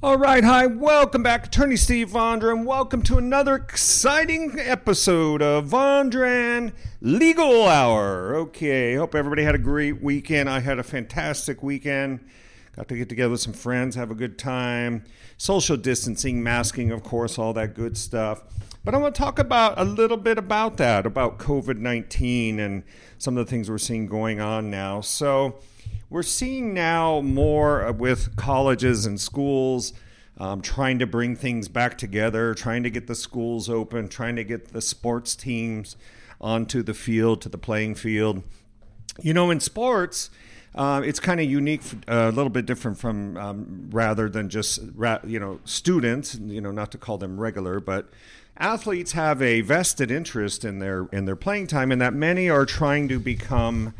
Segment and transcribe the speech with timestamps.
[0.00, 6.72] All right, hi, welcome back, Attorney Steve Vondran, welcome to another exciting episode of Vondran
[7.00, 8.36] Legal Hour.
[8.36, 10.48] Okay, hope everybody had a great weekend.
[10.48, 12.24] I had a fantastic weekend.
[12.76, 15.02] Got to get together with some friends, have a good time.
[15.36, 18.44] Social distancing, masking, of course, all that good stuff.
[18.84, 22.84] But I want to talk about a little bit about that, about COVID 19 and
[23.18, 25.00] some of the things we're seeing going on now.
[25.00, 25.58] So,
[26.10, 29.92] we're seeing now more with colleges and schools
[30.38, 34.44] um, trying to bring things back together, trying to get the schools open, trying to
[34.44, 35.96] get the sports teams
[36.40, 38.42] onto the field, to the playing field.
[39.20, 40.30] You know, in sports,
[40.76, 44.78] uh, it's kind of unique, uh, a little bit different from um, rather than just
[45.24, 46.36] you know students.
[46.36, 48.08] You know, not to call them regular, but
[48.56, 52.64] athletes have a vested interest in their in their playing time, and that many are
[52.64, 53.92] trying to become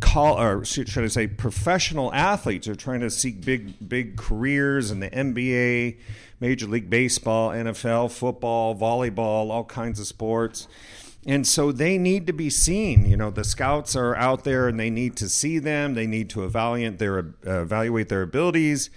[0.00, 5.00] call or should I say professional athletes are trying to seek big big careers in
[5.00, 5.98] the NBA,
[6.40, 10.68] Major League Baseball, NFL, football, volleyball, all kinds of sports.
[11.26, 13.04] And so they need to be seen.
[13.04, 15.94] You know, the scouts are out there and they need to see them.
[15.94, 18.90] They need to evaluate their uh, evaluate their abilities.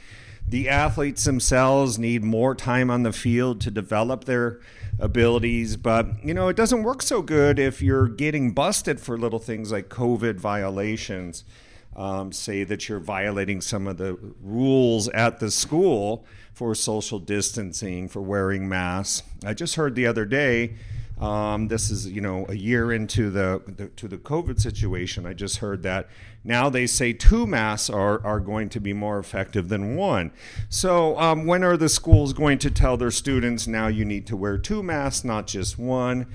[0.47, 4.59] The athletes themselves need more time on the field to develop their
[4.99, 5.75] abilities.
[5.77, 9.71] But, you know, it doesn't work so good if you're getting busted for little things
[9.71, 11.43] like COVID violations.
[11.95, 18.07] Um, say that you're violating some of the rules at the school for social distancing,
[18.07, 19.27] for wearing masks.
[19.43, 20.75] I just heard the other day
[21.19, 25.25] um, this is you know a year into the, the, to the COVID situation.
[25.25, 26.07] I just heard that
[26.43, 30.31] now they say two masks are are going to be more effective than one.
[30.69, 34.37] So um, when are the schools going to tell their students now you need to
[34.37, 36.25] wear two masks, not just one?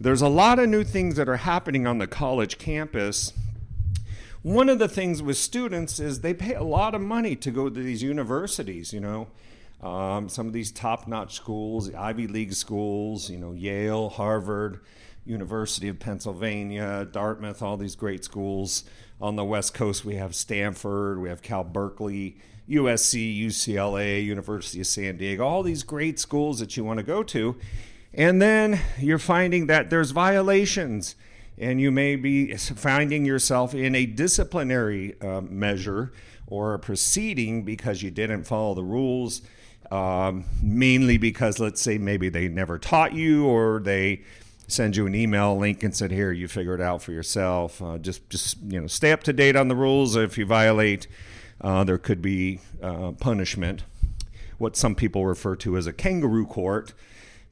[0.00, 3.34] There's a lot of new things that are happening on the college campus.
[4.40, 7.68] One of the things with students is they pay a lot of money to go
[7.68, 8.94] to these universities.
[8.94, 9.28] You know
[9.82, 14.80] um, some of these top-notch schools, Ivy League schools, you know, Yale, Harvard,
[15.24, 18.84] University of Pennsylvania, Dartmouth, all these great schools.
[19.20, 22.36] On the West Coast, we have Stanford, we have Cal Berkeley,
[22.68, 27.22] USC, UCLA, University of San Diego, all these great schools that you want to go
[27.24, 27.56] to.
[28.14, 31.16] And then you're finding that there's violations,
[31.56, 36.12] and you may be finding yourself in a disciplinary uh, measure
[36.46, 39.42] or a proceeding because you didn't follow the rules
[39.92, 44.22] um, mainly because let's say maybe they never taught you or they
[44.66, 47.82] send you an email link and said here you figure it out for yourself.
[47.82, 50.16] Uh, just just you know stay up to date on the rules.
[50.16, 51.08] If you violate
[51.60, 53.84] uh, there could be uh, punishment.
[54.58, 56.94] What some people refer to as a kangaroo court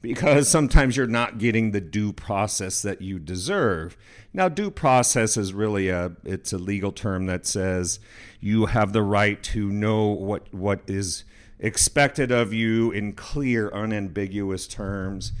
[0.01, 3.95] because sometimes you're not getting the due process that you deserve.
[4.33, 7.99] Now due process is really a it's a legal term that says
[8.39, 11.23] you have the right to know what what is
[11.61, 15.31] expected of you in clear, unambiguous terms.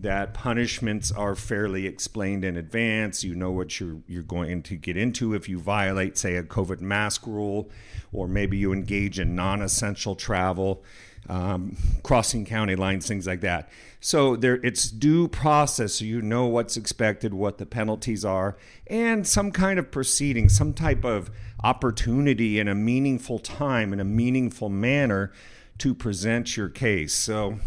[0.00, 3.24] That punishments are fairly explained in advance.
[3.24, 6.80] You know what you're you're going to get into if you violate, say, a COVID
[6.80, 7.68] mask rule,
[8.12, 10.84] or maybe you engage in non-essential travel,
[11.28, 13.70] um, crossing county lines, things like that.
[13.98, 15.94] So there, it's due process.
[15.94, 18.56] So you know what's expected, what the penalties are,
[18.86, 21.28] and some kind of proceeding, some type of
[21.64, 25.32] opportunity in a meaningful time, in a meaningful manner
[25.78, 27.14] to present your case.
[27.14, 27.58] So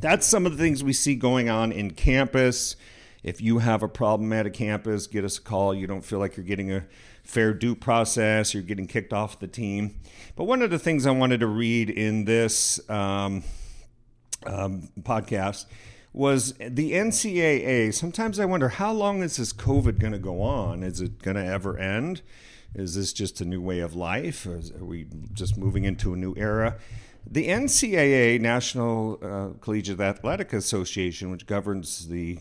[0.00, 2.76] that's some of the things we see going on in campus.
[3.22, 5.74] If you have a problem at a campus, get us a call.
[5.74, 6.84] You don't feel like you're getting a
[7.24, 10.00] fair due process, you're getting kicked off the team.
[10.34, 13.42] But one of the things I wanted to read in this um,
[14.46, 15.66] um, podcast
[16.12, 17.92] was the NCAA.
[17.92, 20.82] Sometimes I wonder how long is this COVID going to go on?
[20.82, 22.22] Is it going to ever end?
[22.74, 24.46] Is this just a new way of life?
[24.46, 26.78] Are we just moving into a new era?
[27.30, 32.38] The NCAA, National uh, Collegiate Athletic Association, which governs the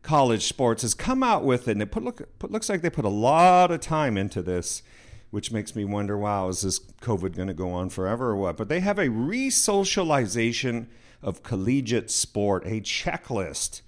[0.00, 2.88] college sports, has come out with it, and it put, look, put, looks like they
[2.88, 4.82] put a lot of time into this,
[5.30, 8.56] which makes me wonder wow, is this COVID going to go on forever or what?
[8.56, 10.88] But they have a re socialization
[11.22, 13.82] of collegiate sport, a checklist.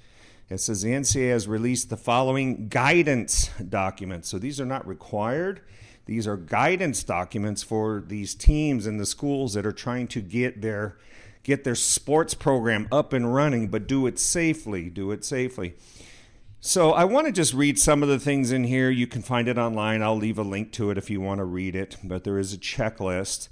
[0.51, 4.29] It says the NCAA has released the following guidance documents.
[4.29, 5.63] So these are not required
[6.07, 10.63] these are guidance documents for these teams and the schools that are trying to get
[10.63, 10.97] their
[11.43, 14.89] get their sports program up and running, but do it safely.
[14.89, 15.75] Do it safely.
[16.61, 18.89] So I want to just read some of the things in here.
[18.91, 20.03] You can find it online.
[20.03, 21.97] I'll leave a link to it if you want to read it.
[22.05, 23.49] But there is a checklist.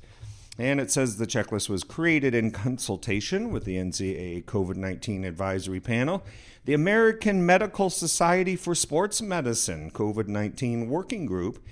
[0.61, 5.81] And it says the checklist was created in consultation with the NCAA COVID 19 Advisory
[5.81, 6.23] Panel,
[6.67, 11.65] the American Medical Society for Sports Medicine COVID 19 Working Group,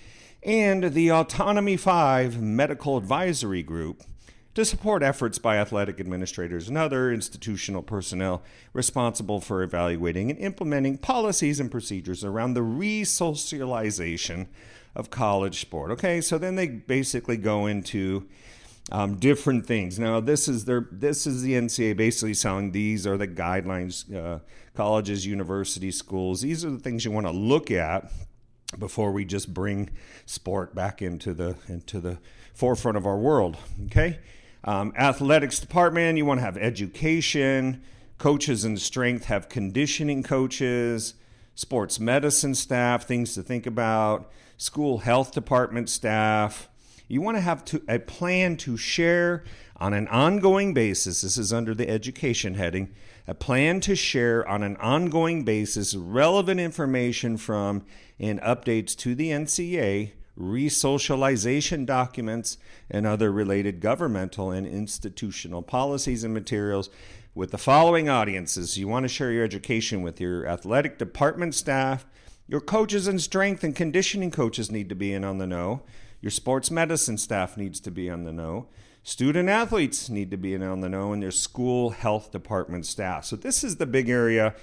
[0.42, 4.04] and the Autonomy 5 Medical Advisory Group,
[4.54, 8.42] to support efforts by athletic administrators and other institutional personnel
[8.72, 14.46] responsible for evaluating and implementing policies and procedures around the resocialization
[14.96, 15.90] of college sport.
[15.90, 18.26] Okay, so then they basically go into
[18.90, 19.98] um, different things.
[19.98, 24.14] Now, this is their this is the NCA basically saying these are the guidelines.
[24.14, 24.40] Uh,
[24.78, 26.42] colleges, universities, schools.
[26.42, 28.12] These are the things you want to look at
[28.78, 29.90] before we just bring
[30.24, 32.18] sport back into the into the
[32.54, 33.56] forefront of our world.
[33.86, 34.20] Okay,
[34.62, 36.16] um, athletics department.
[36.16, 37.82] You want to have education.
[38.18, 41.14] Coaches and strength have conditioning coaches.
[41.56, 44.30] Sports medicine staff, things to think about.
[44.58, 46.68] School health department staff
[47.08, 49.42] you want to have to, a plan to share
[49.76, 51.22] on an ongoing basis.
[51.22, 52.94] This is under the education heading.
[53.26, 57.84] A plan to share on an ongoing basis relevant information from
[58.18, 62.58] and updates to the NCA, resocialization documents,
[62.90, 66.90] and other related governmental and institutional policies and materials
[67.34, 68.76] with the following audiences.
[68.76, 72.06] You want to share your education with your athletic department staff.
[72.48, 75.82] Your coaches and strength and conditioning coaches need to be in on the know.
[76.20, 78.66] Your sports medicine staff needs to be on the know.
[79.02, 83.24] Student athletes need to be on the know, and their school health department staff.
[83.24, 84.54] So, this is the big area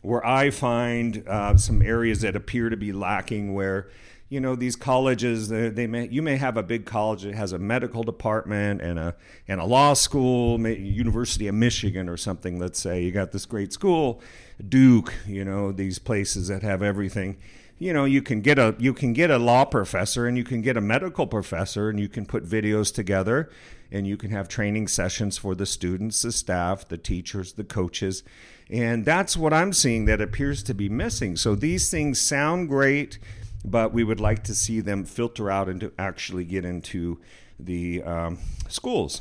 [0.00, 3.88] where I find uh, some areas that appear to be lacking where
[4.28, 7.58] you know these colleges they, may you may have a big college that has a
[7.58, 9.14] medical department and a
[9.46, 13.74] and a law school University of Michigan or something let's say you got this great
[13.74, 14.22] school
[14.66, 17.36] Duke you know these places that have everything
[17.82, 20.62] you know you can get a you can get a law professor and you can
[20.62, 23.50] get a medical professor and you can put videos together
[23.90, 28.22] and you can have training sessions for the students the staff the teachers the coaches.
[28.70, 31.34] And that's what i'm seeing that appears to be missing.
[31.36, 33.18] So these things sound great
[33.64, 37.20] but we would like to see them filter out and to actually get into
[37.58, 38.38] the um,
[38.68, 39.20] schools.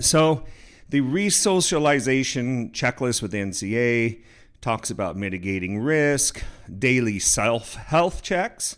[0.00, 0.44] So
[0.88, 4.18] the resocialization checklist with nca
[4.60, 6.42] talks about mitigating risk,
[6.78, 8.76] daily self health checks,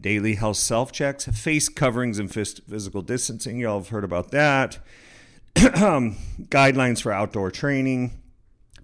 [0.00, 3.58] daily health self checks, face coverings and physical distancing.
[3.58, 4.78] Y'all have heard about that.
[5.54, 8.20] Guidelines for outdoor training,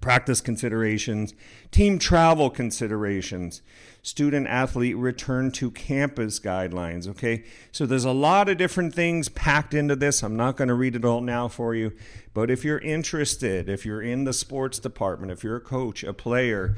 [0.01, 1.35] practice considerations,
[1.71, 3.61] team travel considerations,
[4.03, 7.07] student athlete return to campus guidelines.
[7.07, 10.23] Okay, so there's a lot of different things packed into this.
[10.23, 11.93] I'm not going to read it all now for you,
[12.33, 16.15] but if you're interested, if you're in the sports department, if you're a coach, a
[16.15, 16.77] player,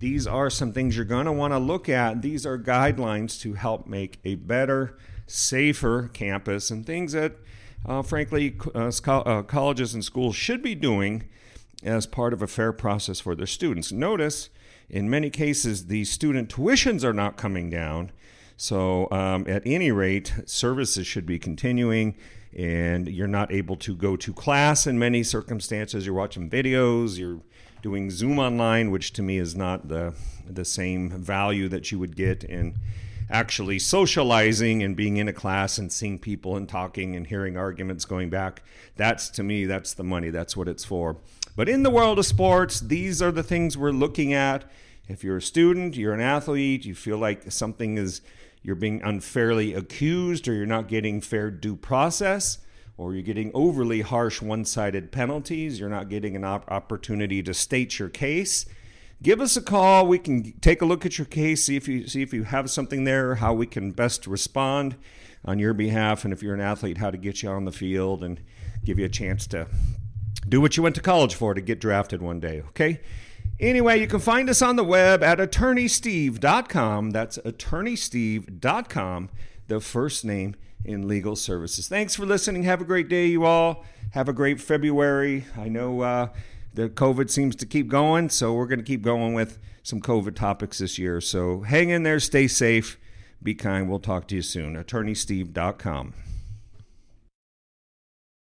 [0.00, 2.22] these are some things you're going to want to look at.
[2.22, 7.36] These are guidelines to help make a better, safer campus and things that,
[7.86, 11.28] uh, frankly, uh, uh, colleges and schools should be doing
[11.84, 13.92] as part of a fair process for their students.
[13.92, 14.50] Notice
[14.88, 18.12] in many cases, the student tuitions are not coming down.
[18.56, 22.14] So, um, at any rate, services should be continuing,
[22.56, 26.06] and you're not able to go to class in many circumstances.
[26.06, 27.40] You're watching videos, you're
[27.82, 30.14] doing Zoom online, which to me is not the,
[30.48, 32.78] the same value that you would get in
[33.30, 38.04] actually socializing and being in a class and seeing people and talking and hearing arguments
[38.04, 38.62] going back.
[38.96, 41.16] That's to me, that's the money, that's what it's for.
[41.56, 44.64] But in the world of sports, these are the things we're looking at.
[45.06, 48.22] If you're a student, you're an athlete, you feel like something is
[48.62, 52.58] you're being unfairly accused or you're not getting fair due process
[52.96, 57.98] or you're getting overly harsh one-sided penalties, you're not getting an op- opportunity to state
[57.98, 58.66] your case,
[59.22, 60.06] give us a call.
[60.06, 62.70] We can take a look at your case, see if you see if you have
[62.70, 64.96] something there, how we can best respond
[65.44, 68.24] on your behalf and if you're an athlete, how to get you on the field
[68.24, 68.40] and
[68.84, 69.66] give you a chance to
[70.48, 73.00] do what you went to college for to get drafted one day, okay?
[73.60, 77.10] Anyway, you can find us on the web at attorneysteve.com.
[77.10, 79.30] That's attorneysteve.com,
[79.68, 81.88] the first name in legal services.
[81.88, 82.64] Thanks for listening.
[82.64, 83.84] Have a great day, you all.
[84.10, 85.44] Have a great February.
[85.56, 86.28] I know uh,
[86.74, 90.34] the COVID seems to keep going, so we're going to keep going with some COVID
[90.34, 91.20] topics this year.
[91.20, 92.98] So hang in there, stay safe,
[93.42, 93.88] be kind.
[93.88, 94.74] We'll talk to you soon.
[94.74, 96.14] AttorneySteve.com.